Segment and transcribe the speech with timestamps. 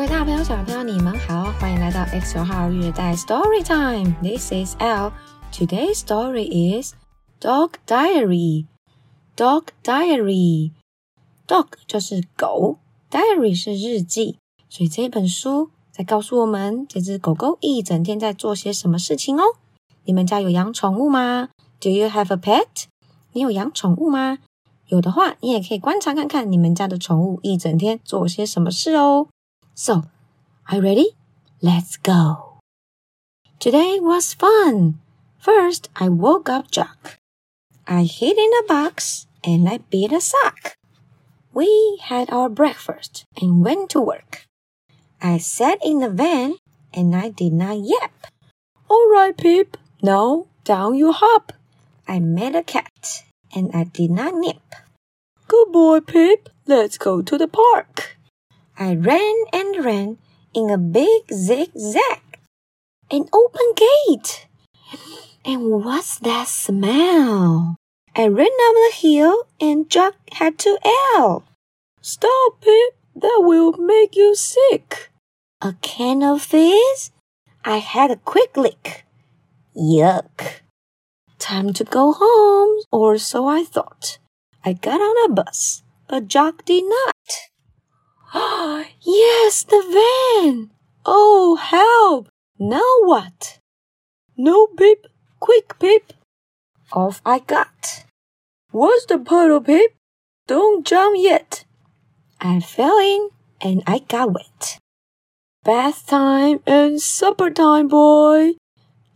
[0.00, 4.14] 各位大朋友、小朋友，你们好，欢迎来到 X 九号日代 Story Time。
[4.22, 5.12] This is L.
[5.52, 6.94] Today's story is
[7.38, 8.64] Dog Diary.
[9.36, 10.72] Dog Diary.
[11.46, 12.78] Dog 就是狗
[13.10, 14.38] ，Diary 是日记，
[14.70, 19.42] 所以这本书在告诉我们这只狗狗一整天在做些什么事情哦。
[20.04, 22.84] 你们家有养宠物吗？Do you have a pet？
[23.34, 24.38] 你有养宠物吗？
[24.86, 29.28] 有的话，你也可以观察看看你们家的宠物一整天做些什么事哦。
[29.74, 30.04] So,
[30.68, 31.10] are you ready?
[31.62, 32.58] Let's go.
[33.58, 34.98] Today was fun.
[35.38, 37.18] First, I woke up Jack.
[37.86, 40.74] I hid in a box and I beat a sock.
[41.52, 44.44] We had our breakfast and went to work.
[45.20, 46.54] I sat in the van
[46.94, 48.26] and I did not yap.
[48.88, 49.76] All right, Pip.
[50.02, 51.52] Now down you hop.
[52.06, 54.62] I met a cat and I did not nip.
[55.48, 56.48] Good boy, Pip.
[56.66, 58.16] Let's go to the park.
[58.82, 60.16] I ran and ran
[60.54, 62.22] in a big zigzag.
[63.10, 64.46] An open gate.
[65.44, 67.76] And what's that smell?
[68.16, 71.44] I ran up the hill and Jack had to yell.
[72.00, 72.94] Stop, it!
[73.14, 75.10] That will make you sick.
[75.60, 77.10] A can of fizz?
[77.62, 79.04] I had a quick lick.
[79.76, 80.62] Yuck.
[81.38, 84.16] Time to go home, or so I thought.
[84.64, 87.49] I got on a bus, but Jock did not.
[89.00, 90.70] yes, the van!
[91.04, 92.28] Oh, help!
[92.58, 93.58] Now what?
[94.36, 95.06] No, Pip!
[95.40, 96.12] Quick, Pip!
[96.92, 98.04] Off I got.
[98.70, 99.94] What's the puddle, Pip?
[100.46, 101.64] Don't jump yet.
[102.40, 104.78] I fell in and I got wet.
[105.64, 108.52] Bath time and supper time, boy,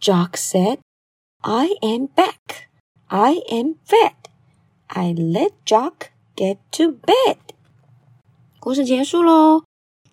[0.00, 0.80] Jock said.
[1.42, 2.68] I am back.
[3.10, 4.12] I am fed.
[4.90, 7.53] I let Jock get to bed.
[8.64, 9.62] 故事结束喽。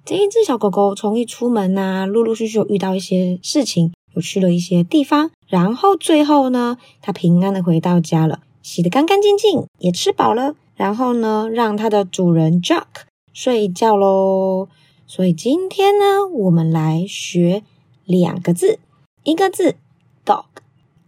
[0.03, 12.83] 这一只小狗狗从一出门呐、啊，陆陆续续有遇到一些事情，有去了一些地方，然后最后呢，它平安的回到家了，洗得干干净净，也吃饱了，然后呢，让它的主人 Jack
[13.31, 14.67] 睡觉喽。
[15.07, 17.63] 所以今天呢，我们来学
[18.03, 18.79] 两个字，
[19.23, 19.77] 一个字
[20.25, 20.43] dog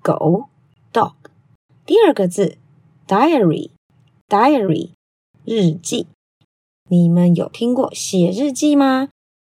[0.01, 0.45] 狗
[0.93, 1.11] dog，
[1.85, 2.57] 第二个字
[3.05, 3.71] diary
[4.29, 4.91] diary
[5.43, 6.07] 日记。
[6.89, 9.09] 你们有听过写日记吗？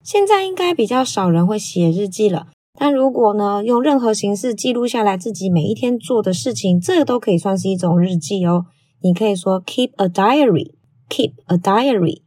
[0.04, 2.48] 现在应该比较少人会写日记了。
[2.78, 8.66] 但如果呢，用任何形式记录下来自己每一天做的事情，这都可以算是一种日记哦。
[9.02, 12.22] 你可以说 keep a diary，keep a diary。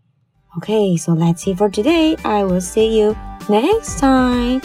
[0.60, 2.18] Okay, so let's see for today.
[2.24, 3.16] I will see you
[3.48, 4.62] next time.